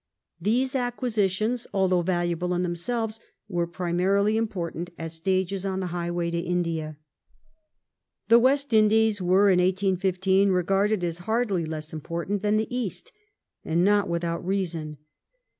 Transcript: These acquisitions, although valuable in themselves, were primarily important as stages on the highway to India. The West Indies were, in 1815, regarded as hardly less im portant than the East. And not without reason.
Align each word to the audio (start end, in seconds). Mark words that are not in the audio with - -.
These 0.41 0.73
acquisitions, 0.73 1.67
although 1.75 2.01
valuable 2.01 2.55
in 2.55 2.63
themselves, 2.63 3.19
were 3.47 3.67
primarily 3.67 4.35
important 4.35 4.89
as 4.97 5.13
stages 5.13 5.63
on 5.63 5.79
the 5.79 5.85
highway 5.93 6.31
to 6.31 6.39
India. 6.39 6.97
The 8.27 8.39
West 8.39 8.73
Indies 8.73 9.21
were, 9.21 9.51
in 9.51 9.59
1815, 9.59 10.49
regarded 10.49 11.03
as 11.03 11.19
hardly 11.29 11.65
less 11.65 11.93
im 11.93 12.01
portant 12.01 12.41
than 12.41 12.57
the 12.57 12.75
East. 12.75 13.11
And 13.63 13.85
not 13.85 14.09
without 14.09 14.43
reason. 14.43 14.97